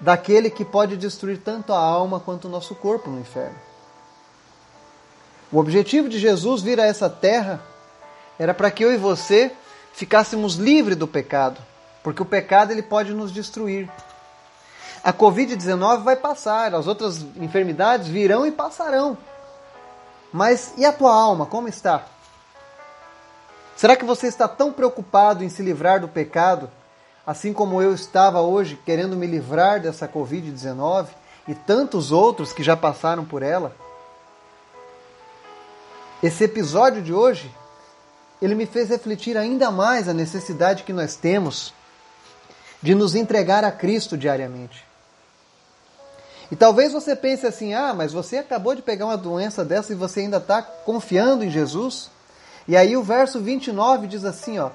daquele 0.00 0.50
que 0.50 0.64
pode 0.64 0.96
destruir 0.96 1.38
tanto 1.38 1.72
a 1.72 1.78
alma 1.78 2.18
quanto 2.18 2.46
o 2.46 2.50
nosso 2.50 2.74
corpo 2.74 3.10
no 3.10 3.20
inferno. 3.20 3.56
O 5.52 5.58
objetivo 5.58 6.08
de 6.08 6.18
Jesus 6.18 6.62
vir 6.62 6.80
a 6.80 6.86
essa 6.86 7.10
terra 7.10 7.60
era 8.38 8.54
para 8.54 8.70
que 8.70 8.84
eu 8.84 8.92
e 8.92 8.96
você 8.96 9.52
ficássemos 9.92 10.54
livres 10.54 10.96
do 10.96 11.06
pecado, 11.06 11.60
porque 12.02 12.22
o 12.22 12.26
pecado 12.26 12.70
ele 12.70 12.82
pode 12.82 13.12
nos 13.12 13.32
destruir. 13.32 13.90
A 15.02 15.12
Covid-19 15.12 16.02
vai 16.02 16.16
passar, 16.16 16.74
as 16.74 16.86
outras 16.86 17.22
enfermidades 17.36 18.06
virão 18.06 18.46
e 18.46 18.52
passarão. 18.52 19.18
Mas 20.32 20.72
e 20.76 20.84
a 20.84 20.92
tua 20.92 21.12
alma, 21.12 21.46
como 21.46 21.68
está? 21.68 22.04
Será 23.76 23.96
que 23.96 24.04
você 24.04 24.26
está 24.26 24.46
tão 24.46 24.72
preocupado 24.72 25.42
em 25.42 25.48
se 25.48 25.62
livrar 25.62 26.00
do 26.00 26.06
pecado, 26.06 26.70
assim 27.30 27.52
como 27.52 27.80
eu 27.80 27.94
estava 27.94 28.40
hoje 28.40 28.76
querendo 28.84 29.16
me 29.16 29.24
livrar 29.24 29.80
dessa 29.80 30.08
Covid-19 30.08 31.06
e 31.46 31.54
tantos 31.54 32.10
outros 32.10 32.52
que 32.52 32.60
já 32.60 32.76
passaram 32.76 33.24
por 33.24 33.40
ela? 33.40 33.72
Esse 36.20 36.42
episódio 36.42 37.00
de 37.00 37.14
hoje 37.14 37.48
ele 38.42 38.56
me 38.56 38.66
fez 38.66 38.88
refletir 38.88 39.36
ainda 39.36 39.70
mais 39.70 40.08
a 40.08 40.12
necessidade 40.12 40.82
que 40.82 40.92
nós 40.92 41.14
temos 41.14 41.72
de 42.82 42.96
nos 42.96 43.14
entregar 43.14 43.62
a 43.62 43.70
Cristo 43.70 44.18
diariamente. 44.18 44.84
E 46.50 46.56
talvez 46.56 46.92
você 46.92 47.14
pense 47.14 47.46
assim: 47.46 47.74
ah, 47.74 47.94
mas 47.94 48.12
você 48.12 48.38
acabou 48.38 48.74
de 48.74 48.82
pegar 48.82 49.06
uma 49.06 49.16
doença 49.16 49.64
dessa 49.64 49.92
e 49.92 49.96
você 49.96 50.18
ainda 50.18 50.38
está 50.38 50.60
confiando 50.62 51.44
em 51.44 51.50
Jesus? 51.50 52.10
E 52.66 52.76
aí 52.76 52.96
o 52.96 53.04
verso 53.04 53.38
29 53.38 54.08
diz 54.08 54.24
assim: 54.24 54.58
ó. 54.58 54.70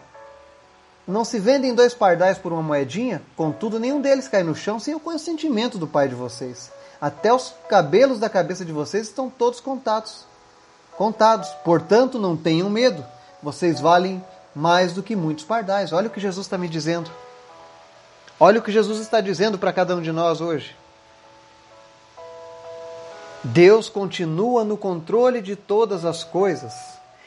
Não 1.07 1.24
se 1.24 1.39
vendem 1.39 1.75
dois 1.75 1.93
pardais 1.93 2.38
por 2.38 2.51
uma 2.51 2.63
moedinha, 2.63 3.21
contudo, 3.35 3.79
nenhum 3.79 4.01
deles 4.01 4.27
cai 4.27 4.43
no 4.43 4.55
chão 4.55 4.79
sem 4.79 4.95
o 4.95 5.00
consentimento 5.00 5.77
do 5.77 5.88
Pai 5.88 6.07
de 6.07 6.15
vocês. 6.15 6.71
Até 7.00 7.31
os 7.33 7.53
cabelos 7.69 8.19
da 8.19 8.29
cabeça 8.29 8.65
de 8.65 8.71
vocês 8.71 9.07
estão 9.07 9.29
todos 9.29 9.59
contados. 9.59 10.25
Contados. 10.97 11.50
Portanto, 11.63 12.17
não 12.17 12.35
tenham 12.35 12.69
medo 12.69 13.05
vocês 13.45 13.79
valem 13.79 14.25
mais 14.55 14.93
do 14.93 15.03
que 15.03 15.15
muitos 15.15 15.45
pardais. 15.45 15.93
Olha 15.93 16.07
o 16.07 16.09
que 16.09 16.19
Jesus 16.19 16.47
está 16.47 16.57
me 16.57 16.67
dizendo. 16.67 17.12
Olha 18.39 18.59
o 18.59 18.63
que 18.63 18.71
Jesus 18.71 19.00
está 19.00 19.21
dizendo 19.21 19.59
para 19.59 19.71
cada 19.71 19.95
um 19.95 20.01
de 20.01 20.12
nós 20.12 20.41
hoje. 20.41 20.75
Deus 23.43 23.88
continua 23.88 24.63
no 24.63 24.75
controle 24.75 25.43
de 25.43 25.55
todas 25.55 26.03
as 26.03 26.24
coisas 26.24 26.74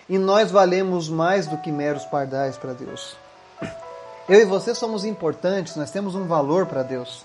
e 0.09 0.19
nós 0.19 0.51
valemos 0.51 1.09
mais 1.09 1.47
do 1.47 1.57
que 1.59 1.71
meros 1.71 2.05
pardais 2.05 2.59
para 2.59 2.73
Deus. 2.73 3.17
Eu 4.29 4.41
e 4.41 4.45
você 4.45 4.75
somos 4.75 5.05
importantes, 5.05 5.77
nós 5.77 5.91
temos 5.91 6.15
um 6.15 6.27
valor 6.27 6.67
para 6.67 6.83
Deus. 6.83 7.25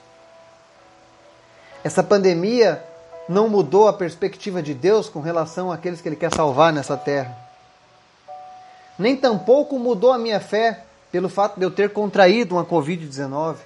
Essa 1.84 2.02
pandemia 2.02 2.84
não 3.28 3.50
mudou 3.50 3.88
a 3.88 3.94
perspectiva 3.94 4.62
de 4.62 4.74
Deus 4.74 5.10
com 5.10 5.20
relação 5.20 5.72
àqueles 5.72 6.02
que 6.02 6.08
Ele 6.08 6.16
quer 6.16 6.34
salvar 6.34 6.72
nessa 6.72 6.96
terra 6.96 7.44
nem 8.98 9.16
tampouco 9.16 9.80
mudou 9.80 10.12
a 10.12 10.18
minha 10.18 10.40
fé 10.40 10.84
pelo 11.12 11.30
fato 11.30 11.60
de 11.60 11.66
eu 11.66 11.72
ter 11.72 11.92
contraído 11.92 12.56
uma 12.56 12.66
Covid-19. 12.66 13.58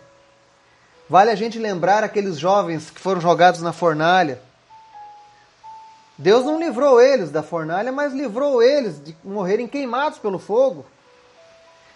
Vale 1.10 1.32
a 1.32 1.36
gente 1.36 1.58
lembrar 1.58 2.04
aqueles 2.04 2.38
jovens 2.38 2.90
que 2.90 3.00
foram 3.00 3.22
jogados 3.22 3.62
na 3.62 3.72
fornalha. 3.72 4.42
Deus 6.18 6.44
não 6.46 6.60
livrou 6.60 7.00
eles 7.00 7.30
da 7.30 7.44
fornalha, 7.44 7.92
mas 7.92 8.14
livrou 8.14 8.62
eles 8.62 9.02
de 9.02 9.16
morrerem 9.24 9.68
queimados 9.68 10.20
pelo 10.20 10.40
fogo. 10.40 10.86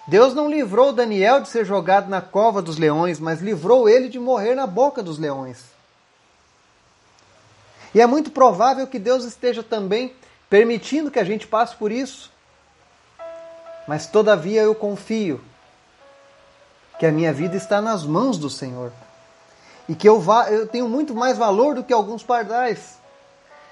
Deus 0.08 0.34
não 0.34 0.50
livrou 0.50 0.91
Daniel 0.91 1.41
de 1.41 1.50
ser 1.50 1.65
jogado 1.65 2.10
na 2.10 2.22
cova 2.22 2.62
dos 2.62 2.77
leões, 2.77 3.20
mas 3.20 3.41
livrou 3.41 3.88
ele 3.88 4.10
de 4.10 4.20
morrer 4.20 4.55
na 4.55 4.65
boca 4.65 5.01
dos 5.03 5.17
leões. 5.17 5.63
E 7.93 8.01
é 8.01 8.08
muito 8.08 8.31
provável 8.31 8.88
que 8.88 8.98
Deus 8.98 9.24
esteja 9.24 9.62
também 9.62 10.13
permitindo 10.50 11.12
que 11.12 11.20
a 11.20 11.24
gente 11.24 11.48
passe 11.48 11.75
por 11.75 11.91
isso 11.91 12.31
mas 13.88 14.08
todavia 14.08 14.62
eu 14.62 14.75
confio 14.75 15.41
que 17.00 17.05
a 17.05 17.12
minha 17.12 17.34
vida 17.34 17.58
está 17.58 17.81
nas 17.81 18.05
mãos 18.05 18.38
do 18.38 18.50
Senhor 18.50 18.91
e 19.89 19.96
que 19.96 20.08
eu, 20.08 20.24
eu 20.50 20.67
tenho 20.67 20.88
muito 20.88 21.15
mais 21.15 21.38
valor 21.38 21.75
do 21.75 21.84
que 21.84 21.91
alguns 21.91 22.24
pardais. 22.24 23.00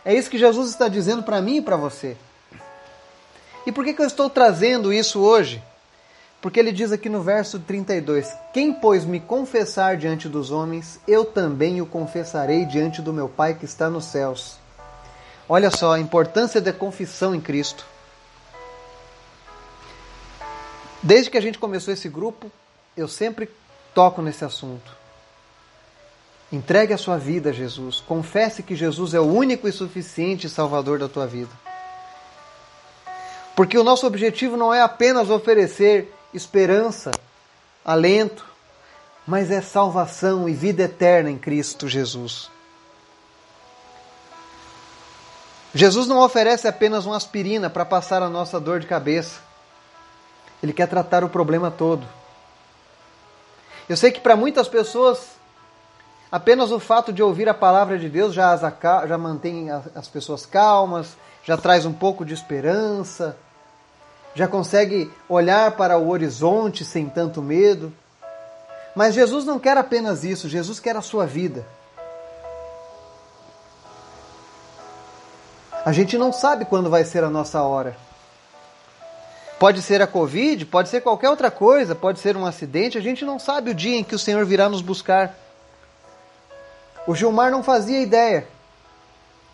É 0.04 0.14
isso 0.14 0.30
que 0.30 0.38
Jesus 0.38 0.72
está 0.72 0.88
dizendo 0.88 1.24
para 1.24 1.42
mim 1.42 1.58
e 1.58 1.62
para 1.62 1.76
você. 1.76 2.18
E 3.66 3.72
por 3.72 3.86
que, 3.86 3.94
que 3.94 4.02
eu 4.02 4.08
estou 4.08 4.30
trazendo 4.30 4.92
isso 4.92 5.22
hoje? 5.22 5.62
Porque 6.42 6.60
ele 6.60 6.72
diz 6.72 6.92
aqui 6.92 7.10
no 7.10 7.22
verso 7.22 7.60
32: 7.60 8.34
Quem, 8.54 8.74
pois, 8.74 9.04
me 9.04 9.20
confessar 9.20 9.98
diante 9.98 10.30
dos 10.30 10.52
homens, 10.52 11.00
eu 11.08 11.26
também 11.26 11.82
o 11.82 11.86
confessarei 11.86 12.66
diante 12.66 13.02
do 13.02 13.12
meu 13.12 13.28
Pai 13.28 13.56
que 13.56 13.66
está 13.66 13.90
nos 13.90 14.06
céus. 14.06 14.58
Olha 15.48 15.70
só 15.70 15.94
a 15.94 16.00
importância 16.00 16.62
da 16.62 16.72
confissão 16.72 17.36
em 17.36 17.42
Cristo. 17.42 17.86
Desde 21.02 21.30
que 21.30 21.38
a 21.38 21.42
gente 21.42 21.58
começou 21.58 21.94
esse 21.94 22.08
grupo, 22.08 22.52
eu 22.96 23.08
sempre 23.08 23.50
toco 23.94 24.22
nesse 24.22 24.46
assunto. 24.46 24.98
Entregue 26.52 26.94
a 26.94 26.98
sua 26.98 27.18
vida 27.18 27.50
a 27.50 27.54
Jesus. 27.54 28.00
Confesse 28.00 28.64
que 28.64 28.76
Jesus 28.76 29.14
é 29.14 29.20
o 29.20 29.24
único 29.26 29.68
e 29.68 29.72
suficiente 29.72 30.50
Salvador 30.50 31.00
da 31.00 31.08
tua 31.08 31.28
vida. 31.28 31.52
Porque 33.56 33.78
o 33.78 33.84
nosso 33.84 34.08
objetivo 34.08 34.56
não 34.56 34.74
é 34.74 34.82
apenas 34.82 35.30
oferecer 35.30 36.14
esperança, 36.34 37.12
alento, 37.84 38.46
mas 39.26 39.52
é 39.52 39.62
salvação 39.62 40.48
e 40.48 40.54
vida 40.54 40.84
eterna 40.84 41.30
em 41.30 41.38
Cristo 41.38 41.88
Jesus. 41.88 42.50
Jesus 45.74 46.08
não 46.08 46.20
oferece 46.20 46.68
apenas 46.68 47.06
uma 47.06 47.16
aspirina 47.16 47.70
para 47.70 47.86
passar 47.86 48.24
a 48.24 48.30
nossa 48.30 48.60
dor 48.60 48.80
de 48.80 48.88
cabeça. 48.88 49.40
Ele 50.64 50.74
quer 50.74 50.88
tratar 50.88 51.24
o 51.24 51.30
problema 51.30 51.70
todo. 51.70 52.08
Eu 53.88 53.96
sei 53.96 54.12
que 54.12 54.20
para 54.20 54.36
muitas 54.36 54.68
pessoas, 54.68 55.32
apenas 56.32 56.72
o 56.72 56.80
fato 56.80 57.14
de 57.14 57.22
ouvir 57.22 57.48
a 57.48 57.54
palavra 57.54 57.98
de 57.98 58.10
Deus 58.10 58.34
já, 58.34 58.52
as, 58.52 58.62
já 58.62 59.18
mantém 59.18 59.70
as 59.72 60.08
pessoas 60.08 60.46
calmas, 60.46 61.16
já 61.44 61.56
traz 61.56 61.86
um 61.86 61.94
pouco 61.94 62.26
de 62.26 62.34
esperança, 62.34 63.38
já 64.34 64.48
consegue 64.48 65.12
olhar 65.28 65.72
para 65.72 65.98
o 65.98 66.10
horizonte 66.10 66.86
sem 66.86 67.08
tanto 67.08 67.42
medo. 67.42 67.92
Mas 68.96 69.14
Jesus 69.14 69.46
não 69.46 69.60
quer 69.60 69.78
apenas 69.78 70.24
isso, 70.24 70.50
Jesus 70.50 70.80
quer 70.80 70.96
a 70.96 71.02
sua 71.02 71.26
vida. 71.26 71.66
A 75.86 75.92
gente 75.92 76.18
não 76.18 76.32
sabe 76.34 76.66
quando 76.66 76.90
vai 76.90 77.04
ser 77.04 77.24
a 77.24 77.30
nossa 77.30 77.62
hora. 77.62 77.96
Pode 79.58 79.82
ser 79.82 80.02
a 80.02 80.08
Covid, 80.08 80.66
pode 80.66 80.88
ser 80.88 81.02
qualquer 81.02 81.30
outra 81.30 81.52
coisa, 81.52 81.94
pode 81.94 82.20
ser 82.20 82.38
um 82.38 82.46
acidente, 82.46 82.98
a 82.98 83.02
gente 83.02 83.26
não 83.26 83.38
sabe 83.38 83.72
o 83.72 83.76
dia 83.76 83.98
em 83.98 84.04
que 84.04 84.16
o 84.16 84.20
Senhor 84.20 84.46
virá 84.46 84.70
nos 84.70 84.82
buscar. 84.82 85.36
O 87.06 87.16
Gilmar 87.16 87.52
não 87.52 87.64
fazia 87.64 88.02
ideia 88.02 88.48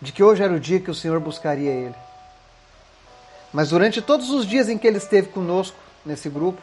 de 0.00 0.12
que 0.12 0.22
hoje 0.22 0.42
era 0.42 0.52
o 0.52 0.60
dia 0.60 0.78
que 0.78 0.90
o 0.90 0.94
Senhor 0.94 1.18
buscaria 1.18 1.70
ele. 1.70 1.94
Mas 3.52 3.70
durante 3.70 4.02
todos 4.02 4.30
os 4.30 4.46
dias 4.46 4.68
em 4.68 4.76
que 4.76 4.86
ele 4.86 4.98
esteve 4.98 5.28
conosco 5.28 5.76
nesse 6.04 6.28
grupo, 6.28 6.60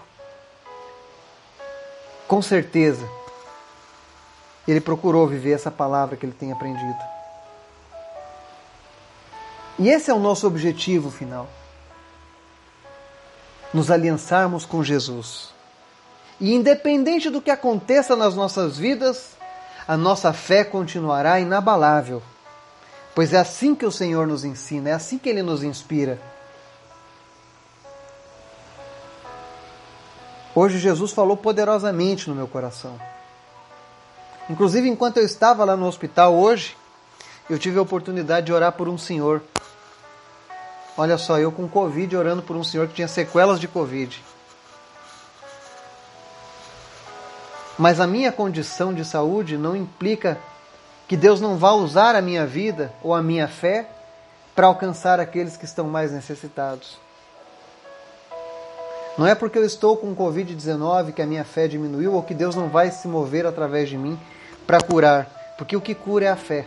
com 2.28 2.42
certeza, 2.42 3.08
ele 4.68 4.82
procurou 4.82 5.28
viver 5.28 5.52
essa 5.52 5.72
palavra 5.72 6.16
que 6.16 6.26
ele 6.26 6.34
tem 6.34 6.52
aprendido. 6.52 7.00
E 9.80 9.90
esse 9.90 10.12
é 10.12 10.14
o 10.14 10.20
nosso 10.20 10.46
objetivo 10.46 11.10
final 11.10 11.50
nos 13.74 13.90
aliançarmos 13.90 14.66
com 14.66 14.84
Jesus. 14.84 15.50
E 16.40 16.54
independente 16.54 17.30
do 17.30 17.42
que 17.42 17.50
aconteça 17.50 18.16
nas 18.16 18.36
nossas 18.36 18.78
vidas, 18.78 19.32
a 19.88 19.98
nossa 19.98 20.32
fé 20.32 20.64
continuará 20.64 21.40
inabalável. 21.40 22.22
Pois 23.16 23.34
é 23.34 23.40
assim 23.40 23.74
que 23.74 23.86
o 23.86 23.92
Senhor 23.92 24.28
nos 24.28 24.44
ensina, 24.44 24.90
é 24.90 24.94
assim 24.94 25.18
que 25.18 25.28
ele 25.28 25.42
nos 25.42 25.64
inspira. 25.64 26.20
Hoje 30.56 30.78
Jesus 30.78 31.12
falou 31.12 31.36
poderosamente 31.36 32.30
no 32.30 32.36
meu 32.36 32.48
coração. 32.48 33.00
Inclusive, 34.50 34.88
enquanto 34.88 35.18
eu 35.18 35.26
estava 35.26 35.64
lá 35.66 35.76
no 35.76 35.88
hospital 35.88 36.36
hoje, 36.36 36.76
eu 37.50 37.58
tive 37.58 37.80
a 37.80 37.82
oportunidade 37.82 38.48
de 38.48 38.54
orar 38.54 38.72
por 38.74 38.88
um 38.88 38.98
senhor 38.98 39.42
Olha 40.96 41.18
só, 41.18 41.40
eu 41.40 41.52
com 41.52 41.68
Covid 41.68 42.16
orando 42.16 42.44
por 42.44 42.56
um 42.56 42.64
senhor 42.64 42.88
que 42.88 42.94
tinha 42.94 43.08
sequelas 43.08 43.60
de 43.60 43.68
Covid. 43.68 44.24
Mas 47.80 48.00
a 48.00 48.06
minha 48.06 48.32
condição 48.32 48.94
de 48.94 49.04
saúde 49.04 49.58
não 49.58 49.76
implica 49.76 50.38
que 51.08 51.18
Deus 51.18 51.42
não 51.42 51.58
vá 51.58 51.72
usar 51.72 52.16
a 52.16 52.22
minha 52.22 52.46
vida 52.46 52.94
ou 53.02 53.16
a 53.16 53.24
minha 53.24 53.48
fé 53.48 53.90
para 54.56 54.68
alcançar 54.68 55.20
aqueles 55.20 55.58
que 55.58 55.66
estão 55.66 55.88
mais 55.88 56.12
necessitados. 56.12 57.00
Não 59.18 59.28
é 59.28 59.36
porque 59.36 59.58
eu 59.58 59.66
estou 59.66 59.96
com 59.98 60.16
Covid-19 60.16 61.14
que 61.14 61.22
a 61.22 61.26
minha 61.26 61.44
fé 61.44 61.68
diminuiu 61.68 62.14
ou 62.14 62.24
que 62.24 62.34
Deus 62.34 62.56
não 62.56 62.70
vai 62.70 62.92
se 62.92 63.08
mover 63.08 63.46
através 63.46 63.90
de 63.90 63.98
mim 63.98 64.20
para 64.66 64.82
curar, 64.82 65.56
porque 65.58 65.76
o 65.76 65.82
que 65.82 65.94
cura 65.94 66.26
é 66.26 66.30
a 66.30 66.36
fé 66.36 66.66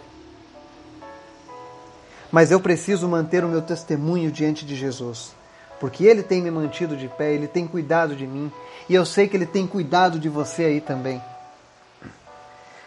mas 2.30 2.50
eu 2.50 2.60
preciso 2.60 3.08
manter 3.08 3.44
o 3.44 3.48
meu 3.48 3.62
testemunho 3.62 4.30
diante 4.30 4.64
de 4.64 4.74
Jesus, 4.74 5.32
porque 5.80 6.04
Ele 6.04 6.22
tem 6.22 6.42
me 6.42 6.50
mantido 6.50 6.96
de 6.96 7.08
pé, 7.08 7.32
Ele 7.32 7.46
tem 7.46 7.66
cuidado 7.66 8.14
de 8.14 8.26
mim 8.26 8.52
e 8.88 8.94
eu 8.94 9.06
sei 9.06 9.28
que 9.28 9.36
Ele 9.36 9.46
tem 9.46 9.66
cuidado 9.66 10.18
de 10.18 10.28
você 10.28 10.64
aí 10.64 10.80
também. 10.80 11.22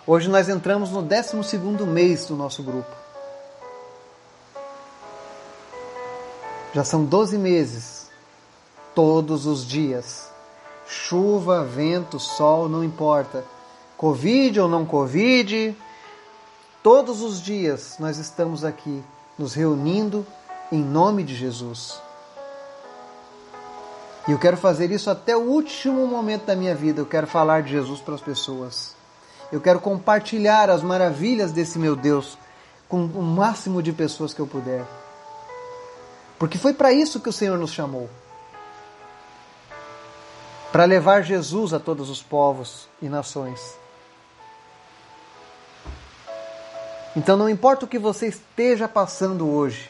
Hoje 0.05 0.29
nós 0.29 0.49
entramos 0.49 0.91
no 0.91 1.01
12 1.01 1.35
mês 1.87 2.25
do 2.25 2.35
nosso 2.35 2.63
grupo. 2.63 2.95
Já 6.73 6.83
são 6.83 7.03
12 7.03 7.37
meses, 7.37 7.98
todos 8.99 9.45
os 9.45 9.65
dias. 9.65 10.29
Chuva, 10.85 11.63
vento, 11.63 12.19
sol, 12.19 12.67
não 12.67 12.83
importa. 12.83 13.45
Covid 13.95 14.59
ou 14.59 14.67
não 14.67 14.85
Covid, 14.85 15.73
todos 16.83 17.21
os 17.21 17.41
dias 17.41 17.95
nós 17.97 18.17
estamos 18.17 18.65
aqui 18.65 19.01
nos 19.37 19.53
reunindo 19.53 20.27
em 20.69 20.83
nome 20.83 21.23
de 21.23 21.33
Jesus. 21.33 22.01
E 24.27 24.33
eu 24.33 24.37
quero 24.37 24.57
fazer 24.57 24.91
isso 24.91 25.09
até 25.09 25.33
o 25.33 25.43
último 25.43 26.05
momento 26.05 26.47
da 26.47 26.55
minha 26.55 26.75
vida. 26.75 26.99
Eu 26.99 27.05
quero 27.05 27.25
falar 27.25 27.63
de 27.63 27.71
Jesus 27.71 28.01
para 28.01 28.15
as 28.15 28.21
pessoas. 28.21 28.97
Eu 29.49 29.61
quero 29.61 29.79
compartilhar 29.79 30.69
as 30.69 30.83
maravilhas 30.83 31.53
desse 31.53 31.79
meu 31.79 31.95
Deus 31.95 32.37
com 32.89 33.05
o 33.05 33.23
máximo 33.23 33.81
de 33.81 33.93
pessoas 33.93 34.33
que 34.33 34.41
eu 34.41 34.47
puder. 34.47 34.83
Porque 36.37 36.57
foi 36.57 36.73
para 36.73 36.91
isso 36.91 37.21
que 37.21 37.29
o 37.29 37.33
Senhor 37.33 37.57
nos 37.57 37.71
chamou 37.71 38.09
para 40.71 40.85
levar 40.85 41.23
Jesus 41.23 41.73
a 41.73 41.79
todos 41.79 42.09
os 42.09 42.21
povos 42.21 42.87
e 43.01 43.09
nações. 43.09 43.77
Então 47.15 47.35
não 47.35 47.49
importa 47.49 47.85
o 47.85 47.87
que 47.87 47.97
você 47.97 48.27
esteja 48.27 48.87
passando 48.87 49.49
hoje, 49.49 49.89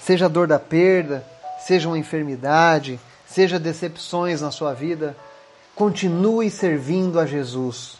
seja 0.00 0.26
a 0.26 0.28
dor 0.28 0.46
da 0.46 0.58
perda, 0.58 1.26
seja 1.66 1.88
uma 1.88 1.98
enfermidade, 1.98 3.00
seja 3.26 3.58
decepções 3.58 4.40
na 4.40 4.50
sua 4.50 4.74
vida, 4.74 5.16
continue 5.74 6.50
servindo 6.50 7.18
a 7.18 7.26
Jesus. 7.26 7.98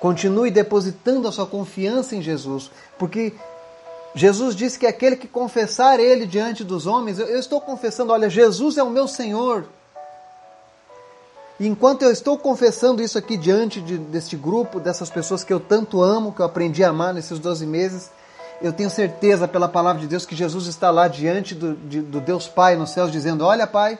Continue 0.00 0.50
depositando 0.50 1.26
a 1.26 1.32
sua 1.32 1.46
confiança 1.46 2.14
em 2.14 2.22
Jesus, 2.22 2.70
porque 2.98 3.32
Jesus 4.16 4.56
disse 4.56 4.78
que 4.78 4.86
aquele 4.86 5.14
que 5.14 5.28
confessar 5.28 6.00
Ele 6.00 6.26
diante 6.26 6.64
dos 6.64 6.86
homens, 6.86 7.18
eu, 7.18 7.38
estou 7.38 7.60
confessando, 7.60 8.12
olha, 8.12 8.30
Jesus 8.30 8.78
é 8.78 8.82
o 8.82 8.88
meu 8.88 9.06
Senhor, 9.06 9.68
e 11.58 11.66
enquanto 11.66 12.02
eu 12.02 12.10
estou 12.10 12.38
confessando 12.38 13.02
isso 13.02 13.16
aqui 13.16 13.36
diante 13.36 13.80
de, 13.80 13.96
deste 13.96 14.36
grupo, 14.36 14.80
dessas 14.80 15.08
pessoas 15.08 15.42
que 15.42 15.52
eu 15.52 15.60
tanto 15.60 16.02
amo, 16.02 16.32
que 16.32 16.40
eu 16.40 16.46
aprendi 16.46 16.84
a 16.84 16.88
amar 16.88 17.14
nesses 17.14 17.38
12 17.38 17.66
meses, 17.66 18.10
eu 18.60 18.72
tenho 18.72 18.90
certeza 18.90 19.46
pela 19.46 19.68
palavra 19.68 20.00
de 20.00 20.06
Deus 20.06 20.26
que 20.26 20.34
Jesus 20.34 20.66
está 20.66 20.90
lá 20.90 21.08
diante 21.08 21.54
do, 21.54 21.74
de, 21.74 22.00
do 22.00 22.20
Deus 22.20 22.46
Pai 22.46 22.76
nos 22.76 22.90
céus, 22.90 23.10
dizendo: 23.10 23.44
Olha, 23.44 23.66
Pai, 23.66 23.98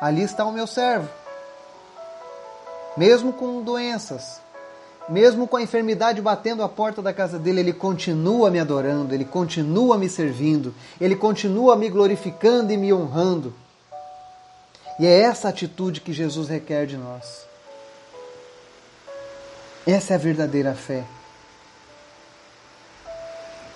ali 0.00 0.22
está 0.22 0.44
o 0.44 0.52
meu 0.52 0.66
servo. 0.66 1.08
Mesmo 2.96 3.32
com 3.32 3.62
doenças, 3.62 4.40
mesmo 5.08 5.46
com 5.46 5.56
a 5.56 5.62
enfermidade 5.62 6.20
batendo 6.20 6.62
a 6.62 6.68
porta 6.68 7.00
da 7.00 7.12
casa 7.12 7.38
dele, 7.38 7.60
ele 7.60 7.72
continua 7.72 8.50
me 8.50 8.58
adorando, 8.58 9.14
ele 9.14 9.24
continua 9.24 9.96
me 9.96 10.08
servindo, 10.08 10.74
ele 11.00 11.14
continua 11.14 11.76
me 11.76 11.88
glorificando 11.88 12.72
e 12.72 12.76
me 12.76 12.92
honrando. 12.92 13.54
E 14.98 15.06
é 15.06 15.20
essa 15.20 15.48
atitude 15.48 16.00
que 16.00 16.12
Jesus 16.12 16.48
requer 16.48 16.86
de 16.86 16.96
nós. 16.96 17.46
Essa 19.86 20.14
é 20.14 20.16
a 20.16 20.18
verdadeira 20.18 20.74
fé. 20.74 21.04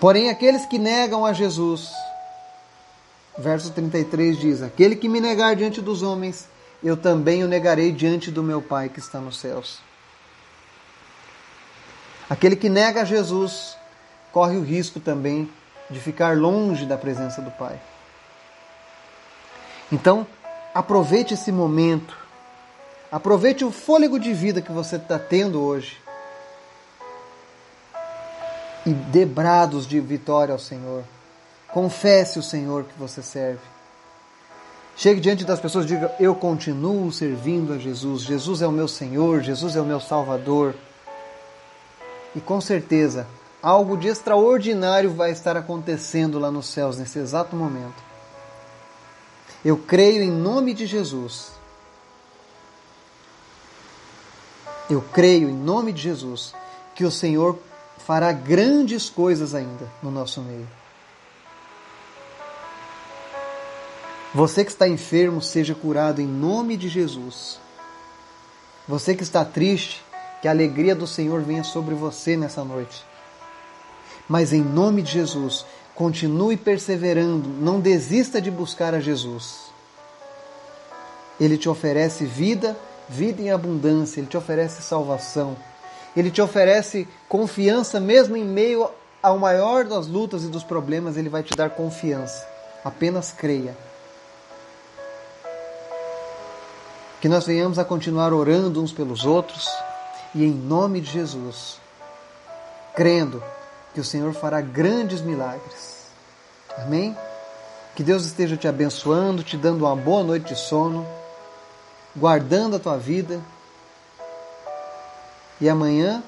Porém, 0.00 0.30
aqueles 0.30 0.64
que 0.64 0.78
negam 0.78 1.26
a 1.26 1.32
Jesus, 1.32 1.90
verso 3.38 3.70
33 3.70 4.38
diz: 4.38 4.62
Aquele 4.62 4.96
que 4.96 5.08
me 5.08 5.20
negar 5.20 5.54
diante 5.54 5.80
dos 5.80 6.02
homens, 6.02 6.48
eu 6.82 6.96
também 6.96 7.44
o 7.44 7.48
negarei 7.48 7.92
diante 7.92 8.30
do 8.30 8.42
meu 8.42 8.62
Pai 8.62 8.88
que 8.88 8.98
está 8.98 9.20
nos 9.20 9.38
céus. 9.38 9.89
Aquele 12.30 12.56
que 12.56 12.70
nega 12.70 13.04
Jesus 13.04 13.76
corre 14.32 14.56
o 14.56 14.62
risco 14.62 14.98
também 14.98 15.50
de 15.90 16.00
ficar 16.00 16.36
longe 16.36 16.86
da 16.86 16.96
presença 16.96 17.42
do 17.42 17.50
Pai. 17.50 17.78
Então, 19.92 20.26
Aproveite 20.74 21.34
esse 21.34 21.50
momento. 21.50 22.16
Aproveite 23.10 23.64
o 23.64 23.72
fôlego 23.72 24.20
de 24.20 24.32
vida 24.32 24.62
que 24.62 24.70
você 24.70 24.96
está 24.96 25.18
tendo 25.18 25.60
hoje. 25.60 25.98
E 28.86 28.90
dê 28.90 29.26
brados 29.26 29.86
de 29.86 29.98
vitória 30.00 30.52
ao 30.52 30.58
Senhor. 30.58 31.02
Confesse 31.68 32.38
o 32.38 32.42
Senhor 32.42 32.84
que 32.84 32.98
você 32.98 33.20
serve. 33.20 33.60
Chegue 34.96 35.20
diante 35.20 35.44
das 35.44 35.58
pessoas 35.58 35.84
e 35.84 35.88
diga: 35.88 36.14
Eu 36.20 36.34
continuo 36.36 37.10
servindo 37.10 37.72
a 37.72 37.78
Jesus. 37.78 38.22
Jesus 38.22 38.62
é 38.62 38.66
o 38.66 38.72
meu 38.72 38.86
Senhor, 38.86 39.40
Jesus 39.40 39.74
é 39.74 39.80
o 39.80 39.84
meu 39.84 40.00
Salvador. 40.00 40.74
E 42.34 42.40
com 42.40 42.60
certeza, 42.60 43.26
algo 43.62 43.96
de 43.96 44.08
extraordinário 44.08 45.12
vai 45.12 45.30
estar 45.30 45.56
acontecendo 45.56 46.38
lá 46.38 46.50
nos 46.50 46.66
céus 46.66 46.98
nesse 46.98 47.18
exato 47.18 47.56
momento. 47.56 48.02
Eu 49.64 49.76
creio 49.76 50.22
em 50.22 50.30
nome 50.30 50.72
de 50.72 50.86
Jesus. 50.86 51.52
Eu 54.88 55.02
creio 55.12 55.48
em 55.48 55.54
nome 55.54 55.92
de 55.92 56.02
Jesus 56.02 56.54
que 56.94 57.04
o 57.04 57.10
Senhor 57.10 57.58
fará 57.98 58.32
grandes 58.32 59.10
coisas 59.10 59.54
ainda 59.54 59.86
no 60.02 60.10
nosso 60.10 60.40
meio. 60.40 60.68
Você 64.34 64.64
que 64.64 64.70
está 64.70 64.88
enfermo, 64.88 65.42
seja 65.42 65.74
curado 65.74 66.20
em 66.20 66.26
nome 66.26 66.76
de 66.76 66.88
Jesus. 66.88 67.58
Você 68.86 69.14
que 69.14 69.22
está 69.22 69.44
triste, 69.44 70.02
que 70.40 70.48
a 70.48 70.50
alegria 70.50 70.94
do 70.94 71.06
Senhor 71.06 71.42
venha 71.42 71.62
sobre 71.62 71.94
você 71.94 72.36
nessa 72.36 72.64
noite. 72.64 73.04
Mas 74.28 74.52
em 74.52 74.62
nome 74.62 75.02
de 75.02 75.12
Jesus, 75.12 75.66
continue 75.94 76.56
perseverando, 76.56 77.48
não 77.48 77.80
desista 77.80 78.40
de 78.40 78.50
buscar 78.50 78.94
a 78.94 79.00
Jesus. 79.00 79.70
Ele 81.38 81.58
te 81.58 81.68
oferece 81.68 82.24
vida, 82.24 82.76
vida 83.08 83.42
em 83.42 83.50
abundância, 83.50 84.20
ele 84.20 84.28
te 84.28 84.36
oferece 84.36 84.82
salvação. 84.82 85.56
Ele 86.16 86.30
te 86.30 86.40
oferece 86.40 87.06
confiança 87.28 88.00
mesmo 88.00 88.36
em 88.36 88.44
meio 88.44 88.88
ao 89.22 89.38
maior 89.38 89.84
das 89.84 90.06
lutas 90.06 90.44
e 90.44 90.48
dos 90.48 90.64
problemas, 90.64 91.16
ele 91.16 91.28
vai 91.28 91.42
te 91.42 91.54
dar 91.54 91.70
confiança. 91.70 92.46
Apenas 92.84 93.32
creia. 93.32 93.76
Que 97.20 97.28
nós 97.28 97.46
venhamos 97.46 97.78
a 97.78 97.84
continuar 97.84 98.32
orando 98.32 98.82
uns 98.82 98.92
pelos 98.92 99.26
outros 99.26 99.68
e 100.34 100.44
em 100.44 100.50
nome 100.50 101.00
de 101.00 101.10
Jesus, 101.10 101.78
crendo 102.94 103.42
que 103.94 104.00
o 104.00 104.04
Senhor 104.04 104.32
fará 104.32 104.60
grandes 104.60 105.20
milagres. 105.20 106.06
Amém? 106.78 107.16
Que 107.94 108.02
Deus 108.02 108.24
esteja 108.24 108.56
te 108.56 108.68
abençoando, 108.68 109.42
te 109.42 109.56
dando 109.56 109.84
uma 109.84 109.96
boa 109.96 110.22
noite 110.22 110.54
de 110.54 110.58
sono, 110.58 111.06
guardando 112.14 112.76
a 112.76 112.78
tua 112.78 112.96
vida. 112.96 113.40
E 115.60 115.68
amanhã, 115.68 116.22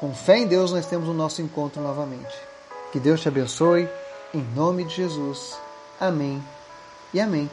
com 0.00 0.14
fé 0.14 0.38
em 0.38 0.46
Deus, 0.46 0.72
nós 0.72 0.86
temos 0.86 1.08
o 1.08 1.14
nosso 1.14 1.42
encontro 1.42 1.82
novamente. 1.82 2.34
Que 2.90 2.98
Deus 2.98 3.20
te 3.20 3.28
abençoe, 3.28 3.88
em 4.34 4.42
nome 4.54 4.84
de 4.84 4.96
Jesus. 4.96 5.56
Amém 6.00 6.42
e 7.14 7.20
amém. 7.20 7.48